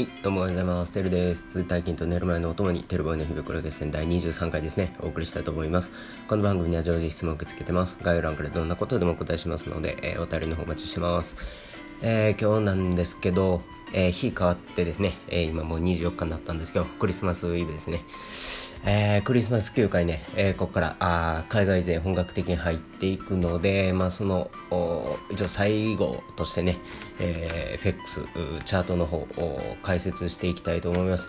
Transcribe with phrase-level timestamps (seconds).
[0.00, 0.92] はい、どうもおはようございます。
[0.92, 1.42] テルです。
[1.42, 5.90] 通体験と寝る前のお供に、テルボーイの日々黒決戦第23回ですね、お送りしたいと思います。
[6.26, 7.98] この番組には常時質問を受け付けてます。
[8.00, 11.36] 概要欄からどんなことでもお答えしますので、えー、お便りの方お待ちしてます。
[12.00, 13.60] えー、今日なんですけど、
[13.92, 18.00] えー、日変わってですね、え今もう24日になったんですけど、クリスマスイブですね。
[18.84, 24.50] えー、クリスマス休暇ね、えー、ここからあ海外勢本格的に入っていくので、まあ、その
[25.30, 26.78] 一応最後としてね、
[27.18, 28.22] えー、FX
[28.64, 31.28] チャートの方を解説していきたいと思います。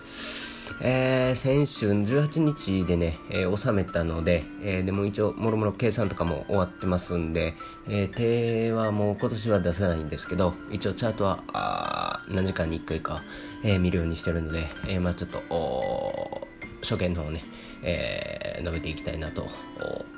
[0.79, 7.53] えー、先週18日でね、えー、収めたので、えー、でも一応もろもろ計算とかも終わってますんで、
[7.89, 13.21] えー、手はもう今年は出せないんですけど一応チャートはあ何時間に1回か、
[13.63, 16.47] えー、見るようにしてるので、えー、まあちょっと
[16.81, 17.43] 初見の方ね、
[17.83, 19.47] えー、述べていきたいなと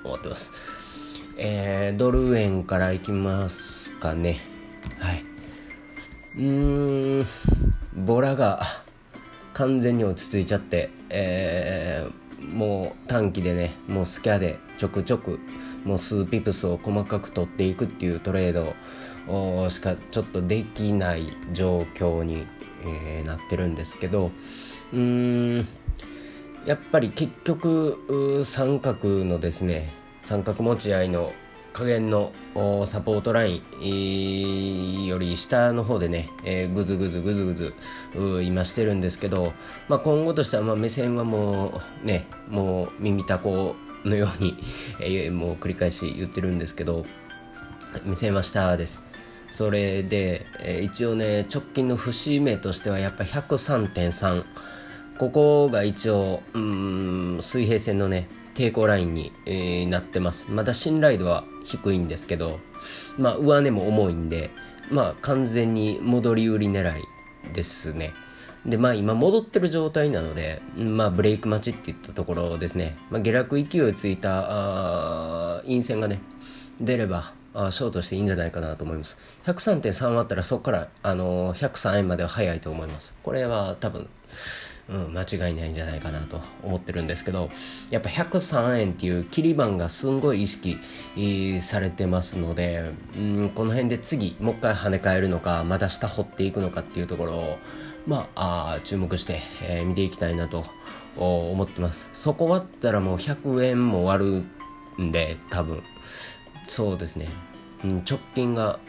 [0.04, 0.52] 思ってます。
[1.38, 4.40] えー、ドル円からいきますかね。
[5.00, 5.24] はい。
[6.36, 7.26] うーん、
[8.06, 8.64] ボラが
[9.54, 15.40] 完全に落ち着いちゃって、えー、もう短期でね、もうスキャでちょくちょく、
[15.86, 18.76] もう数ピプスを細かく取っていくっていうトレード
[19.32, 22.48] をしかちょっとできない状況に、
[22.84, 24.32] えー、なってるんですけど、
[24.92, 25.68] うーん、
[26.66, 31.34] やっぱり結局三角のですね三角持ち合いの
[31.74, 32.32] 加減の
[32.86, 37.74] サポートラインより下の方でね、えー、ぐずぐずぐずぐず
[38.44, 39.54] 今してるんですけど、
[39.90, 44.56] まあ、今後としてはまあ目線はもうねもう耳たこのように、
[45.00, 47.06] えー、もう繰り返し言ってるんですけど
[48.06, 49.04] 目線は下です。
[49.52, 54.46] それで、えー、一応ね直近の節目としてはやっぱ103.3
[55.18, 57.40] ここが一応うん。
[57.42, 60.52] 水平線のね抵抗ラインに、えー、なってます。
[60.52, 62.60] まだ信頼度は低いんですけど
[63.18, 64.52] まあ上値も重いんで
[64.90, 67.04] まあ完全に戻り売り狙い
[67.54, 68.14] ですね。
[68.66, 76.22] でまあ今戻ってる状態なのでまあブレイク待ちっていったところですね、まあ、下落勢いついたあ陰線がね
[76.80, 79.18] 出ればあショートしていいんじゃないかなと思います。
[79.46, 83.14] 103.3あったらそこからあのー、103円までは早いと思います。
[83.24, 84.08] これは多分
[84.90, 87.50] うん、間違いないんじゃないかなと思ってるんですけど
[87.90, 90.78] やっぱ103円っていう切り板がすんごい意識
[91.62, 97.58] されてますので、うん、この辺で次もう一回跳ね返るのかまた下掘っていくのかっていうところを
[98.06, 100.66] まあ注目して、えー、見ていきたいなと
[101.16, 102.10] 思ってます。
[102.14, 104.44] そこ割ったらもう100円も割
[104.98, 105.82] るんで多分。
[106.68, 107.28] そうですね、
[107.84, 108.80] うん、直近が、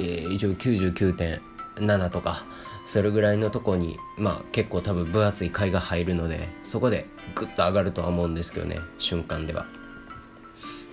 [0.00, 2.44] えー、一応99.7とか
[2.86, 9.66] それぐらいのとこにまあ結構多分分厚い貝が入るのでそこでグッと上がるとは思うんですけどね瞬間では。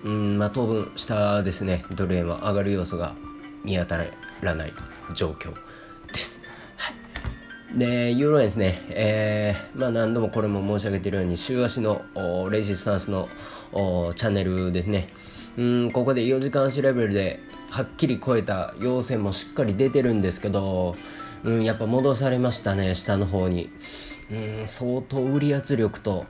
[0.02, 3.14] うんまあ当分下ですねドル円は上がる要素が
[3.64, 3.98] 見当た
[4.40, 4.72] らない
[5.14, 5.52] 状況
[6.12, 6.40] です。
[7.74, 12.02] で、ユーロ円ですね、えー、まあ何度もこれも申し上げているように、週足の
[12.50, 13.28] レジスタンスの
[14.16, 15.08] チャンネルですね。
[15.56, 17.40] うん、ここで4時間足レベルで
[17.70, 20.96] はっきり超えた陽線もしっかり出てるんですけど、
[21.44, 23.70] うん、やっぱ戻されましたね下の方に、
[24.30, 26.26] うん、相当売り圧力と、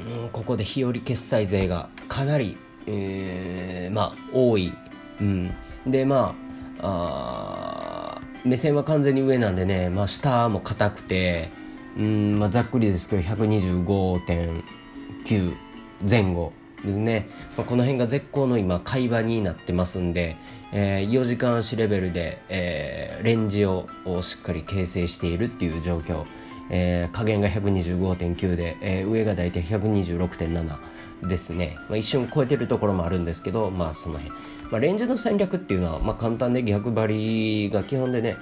[0.00, 4.72] うん、ここで日和決済税がかなり、えー、まあ多い、
[5.20, 5.54] うん、
[5.86, 6.34] でま
[6.80, 11.50] ああ目線は完全に上なんでね、まあ、下も硬くて、
[11.96, 15.54] うんまあ、ざっくりですけど125.9
[16.08, 16.52] 前後。
[16.84, 20.36] ね、まあ、この辺が絶好の今会話になってますんで、
[20.72, 23.86] えー、4時間足レベルで、えー、レンジを
[24.22, 26.24] しっかり形成しているっていう状況、
[26.70, 30.78] えー、加減が125.9で、えー、上が大体126.7
[31.28, 34.30] ですね、まあ、一瞬超えてるところもあるんですけどまあその辺、
[34.70, 38.36] まあ、レンジの戦略っていうのは、まあ、簡単で逆張りが基本でね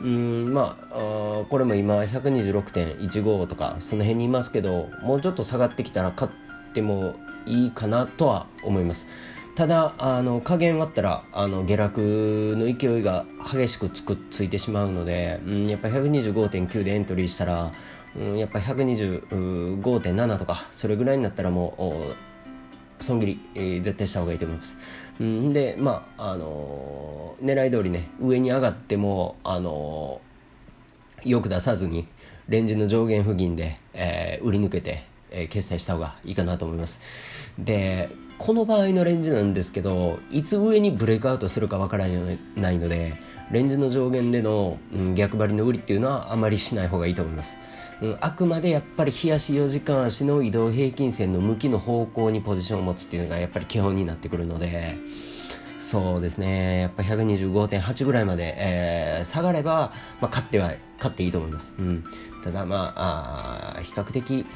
[0.00, 9.06] うんまあこれも今126.15とかその辺にいますけどもうちょっと下がってきたら買ってもいいかなとは思います。
[9.54, 17.72] ただあの加減割ったらあの下落の勢いが激しくつくついてしまうので、うん、やっぱ125.9でエントリーしたら、
[18.16, 22.14] うん、やっぱ125.7とかそれぐらいになったらも
[22.98, 24.78] う損切り、えー、絶対した方がいいと思います、
[25.20, 32.06] うん、でまああのー、狙い通りね上に上がってもあのー、よく出さずに
[32.48, 37.00] レンジの上限付近で、えー、売り抜けてえー、決済した方がいいかなと思います。
[37.58, 43.14] でこの場合のレンジなんですけどいつ上にブレイクアウトするかわからないので
[43.52, 47.58] レンジの上限での、うん、逆張りの売りっていうのはあまりしない方がいいと思います、
[48.00, 54.96] うん、あくまでやっぱり日足4時間足の移動平均線の向きの方向にポジションを持つっていうのがやっぱり基本になってくるので
[55.78, 56.80] そうですね。
[56.82, 62.04] やっぱ125.8ぐらいまで、えー、下がれば、まあ、勝っては勝っていいと思います、うん、
[62.44, 64.46] ただまああ比較的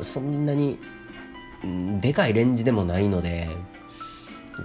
[0.00, 0.78] そんなに
[2.00, 3.48] でかいレンジでもないので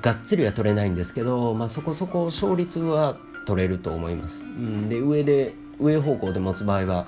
[0.02, 7.08] がっつりは取れないんですけど、まあ、そこそこ勝率は取れると思います、うん、で上で上方向で持つ場合は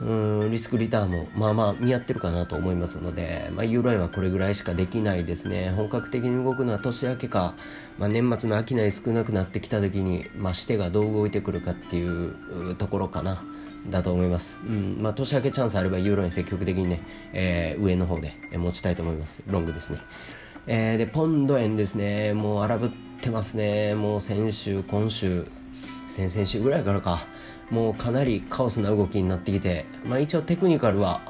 [0.00, 0.04] う
[0.46, 5.70] んリスクリターンもまあまあ見合ってるかなと思いますので、まあ、ユーロ円はこれぐらいしかできないですね。
[5.70, 7.54] 本格的に動くのは年明けか、
[7.98, 13.42] まあ、年末の商い少なくなってきた時に、まあ、してがどう動いてくるかっていうところかな
[13.90, 17.02] だと思います、うんまあ、年明けチャンスあればユーロ円積極的にね、
[17.32, 19.42] えー、上の方で持ちたいと思います。
[19.46, 20.00] ロングですね、
[20.66, 22.34] えー、でポンド円ですね。
[22.34, 22.90] もう荒ぶっ
[23.20, 23.94] てますね。
[23.94, 25.46] もう先週今週
[26.08, 27.26] 先々週ぐらいからか。
[27.70, 31.20] もうかなりカオスな動きになってきて、まあ、一応テクニカルは、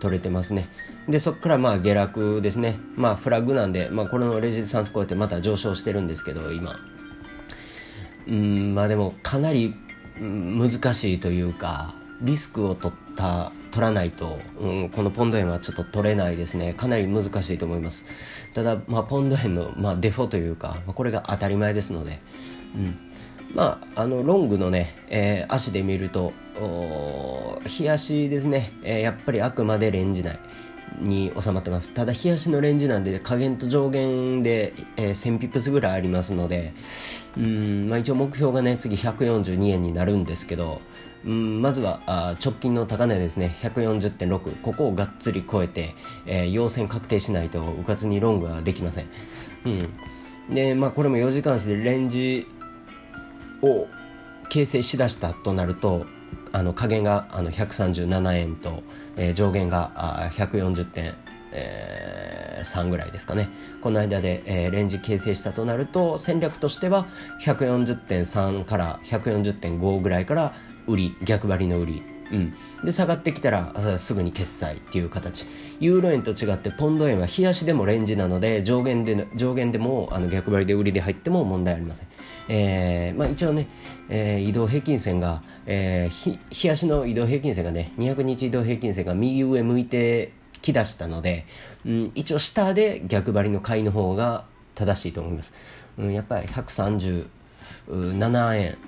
[0.00, 0.68] 取れてますね。
[1.08, 2.78] でそこからまあ下落ですね。
[2.96, 6.76] まあフラッグなんで、まあ、これのレジスタンス超えてまた上昇してるんですけど今。
[8.26, 9.74] うんまあでもかなり
[10.20, 16.72] 難しいというかリスクを取った取らないと、うん、このポンド円はちょっと取れないですね。
[16.74, 18.06] かなり難しいと思います。
[18.54, 22.18] ただ、まあ、ポンド円の、まあ、デフォというか、まあ、これが当たり前ですので、
[22.74, 22.98] うん、
[23.54, 26.32] まああのロングのね、えー、足で見ると
[27.66, 30.38] 日足ですね、えー、やっぱりあくまでレンジ内。
[31.00, 31.92] に収まってます。
[31.92, 36.74] ただ日足のレンジなんで下限と上限で、えー、1000ピップスぐらいありますので
[37.36, 40.80] うん、まあ、一応目標がね次142円になるんですけど
[41.24, 45.94] うんまずはあ直近の高値ですね140.6ここをがっつり超えて、
[46.24, 49.08] えー、陽線確定しないとうかつにロングはできません、
[49.64, 50.54] うん。
[50.54, 52.46] でまあ、これも4時間足でレンジ
[53.62, 53.88] を
[54.48, 56.06] 形成しだしたとなると
[56.52, 58.82] あの下限があの137円と、
[59.16, 61.14] えー、上限があ140点、
[61.52, 63.48] えー、3ぐらいですかね。
[63.80, 67.06] この間で、えー、レンジ形成したとなると戦略としては
[67.44, 70.54] 140.3から140.5ぐらいから
[70.86, 72.54] 売り逆張りの売りうん、
[72.84, 75.46] で下がってきたらすぐに決済っていう形。
[75.78, 82.06] ユーロ円と違ってポンド円は日足でもレンジなので上限で上限でもあの逆張りで売りで入っても問題ありません。
[82.48, 83.68] えーまあ、一応ね、
[84.08, 91.44] えー、移動平均線が、えー、日足の移動平均線がね200日移動平均線が右上向いてきだしたので、
[91.84, 95.52] うん、一応下で逆張りの買いの方が正しいと思います、
[95.98, 98.78] うん、やっぱり137円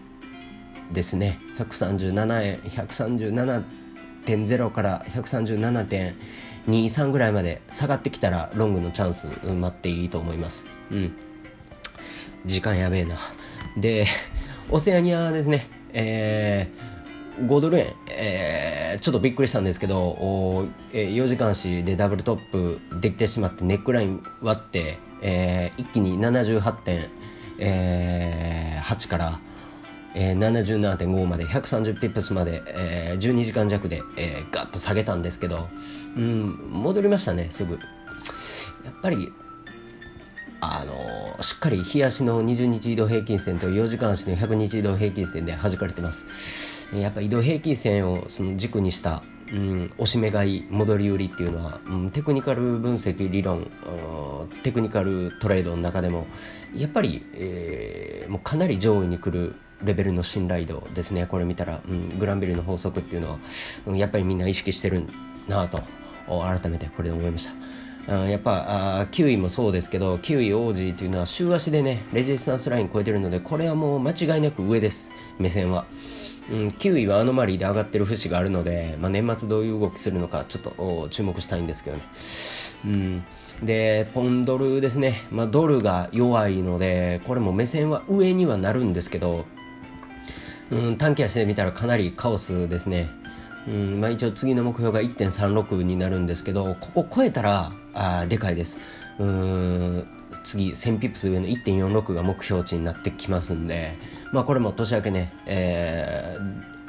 [0.92, 1.40] ですね。
[1.58, 10.66] 137円137.0から137.23ぐらいまで下がってきたらロングのチャンス待っていいと思います。
[10.90, 11.12] うん。
[12.46, 13.16] 時間やべえな。
[13.76, 14.06] で、
[14.70, 27.08] オセアニアですね、えー、5ドル円、えー、ちょっとびっくりしたんですけど、おえー、4時間足でダブルトップできてしまってネックライン割って、えー、一気に78.8、
[27.60, 29.40] えー、から、
[30.20, 35.68] えー、77.5まで130ピップスまで、えー、12時間弱で、えー、ガッと下げたんですけど、
[36.16, 37.74] うん、戻りましたねすぐ。
[37.74, 37.78] や
[38.90, 39.32] っぱり
[40.60, 46.88] あのしっかり日足の20日移動平均線と4時間足の100日移動平均線で弾かれてます。
[46.92, 53.70] やっぱ移動平均線をその軸にしたうん、押し目買い戻り売りっていうのは、うん、テクニカル分析理論
[54.62, 56.26] テクニカルトレードの中でも
[56.76, 61.26] やっぱり、えー、もうかなり上位に来るレベルの信頼度ですね。
[61.26, 63.38] これ見たら、うん、グランビルの法則っていうのは、
[63.86, 65.04] うん、やっぱりみんな意識してる
[65.48, 65.82] なと。
[66.28, 67.48] 改めてこれで思いまし
[68.06, 68.14] た。
[68.14, 75.10] やっぱあキウイもそうですけどキウイ王子というのは週足でねレジスタンスライン超えてるのでこれはもう間違いなく上です。
[75.38, 75.86] 目線は。
[76.50, 82.02] うん、キウイはアノマリーで上がってる節があるので、まあ、年末どういう動きするのかちょっと注目したいんですけどね。
[82.86, 83.24] うん、
[83.62, 89.44] で、ポンドルですね、まあ、ドルが弱いので、これも目線は上にはなるんですけど、
[90.70, 93.10] うん、短期足で見たらかなりカオスですね。
[93.66, 98.78] うんまあ、一応次の目標が1.36になるんですけど、ここ超えたらあでかいです。
[99.18, 100.06] うん
[100.44, 103.94] 次1000ピップス上の1.46が目標値になってきますんで、
[104.32, 106.38] まあ、これも年明けね、え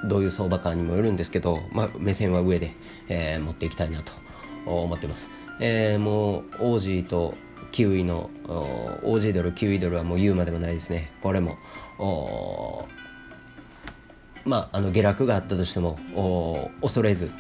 [0.03, 2.73] ー、どういう相場感にもよるんですけど、まあ、目線は上で、
[3.07, 4.11] えー、持っていきたいなと
[4.65, 7.35] 思ってます、えー、もうオージーと
[7.71, 11.57] キウイのオージードルキウイドルはもう言うまでもないですねこれも
[14.45, 15.99] まあ、あの下落があったとしても
[16.81, 17.31] 恐れず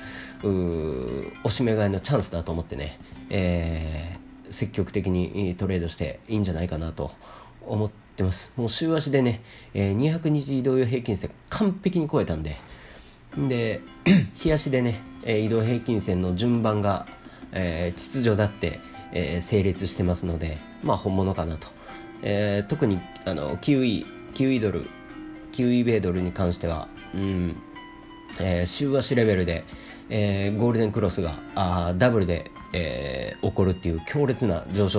[0.41, 7.11] 押し目買いのチャンスだと思ってね、えー、積極的にトレードしていいんじゃないかなと
[7.65, 8.51] 思ってます。
[8.55, 9.41] もう週足でね、
[9.73, 12.57] えー、200日移動平均線完璧に超えたんで
[13.37, 13.81] で
[14.35, 17.05] 日足でね、移動平均線の順番が、
[17.51, 18.79] えー、秩序だって、
[19.11, 21.67] えー、成立してますのでまあ本物かなと、
[22.21, 24.89] えー、特にあのキウイキウイドル
[25.51, 27.61] キウイ米ドルに関してはうん
[28.39, 29.65] えー、週足レベルで、
[30.09, 34.97] えー、ゴールデンクロスがあダブルで、えー、起こるっていう強烈な上昇